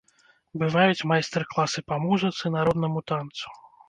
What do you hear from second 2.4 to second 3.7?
народнаму танцу.